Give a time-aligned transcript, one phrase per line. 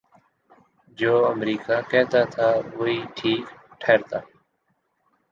[0.97, 3.43] جو امریکہ کہتاتھا وہی ٹھیک
[3.81, 4.19] ٹھہرتا۔